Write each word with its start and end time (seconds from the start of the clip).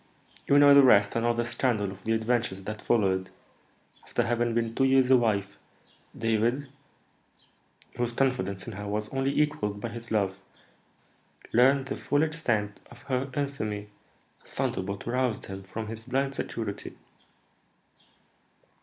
You 0.47 0.57
know 0.57 0.73
the 0.73 0.81
rest, 0.81 1.15
and 1.15 1.23
all 1.27 1.35
the 1.35 1.45
scandal 1.45 1.91
of 1.91 2.03
the 2.05 2.13
adventures 2.13 2.63
that 2.63 2.81
followed. 2.81 3.29
After 4.03 4.23
having 4.23 4.55
been 4.55 4.73
two 4.73 4.85
years 4.85 5.11
a 5.11 5.15
wife, 5.15 5.59
David, 6.17 6.69
whose 7.97 8.11
confidence 8.11 8.65
in 8.65 8.73
her 8.73 8.87
was 8.87 9.13
only 9.13 9.29
equalled 9.39 9.79
by 9.79 9.89
his 9.89 10.09
love, 10.09 10.39
learned 11.53 11.85
the 11.85 11.95
full 11.95 12.23
extent 12.23 12.79
of 12.89 13.03
her 13.03 13.29
infamy, 13.35 13.89
a 14.43 14.47
thunderbolt 14.47 15.05
aroused 15.05 15.45
him 15.45 15.61
from 15.61 15.85
his 15.85 16.05
blind 16.05 16.33
security." 16.33 16.97